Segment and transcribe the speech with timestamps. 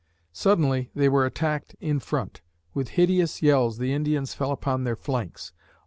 [0.33, 2.41] Suddenly, they were attacked in front!
[2.73, 5.53] With hideous yells, the Indians fell upon their flanks.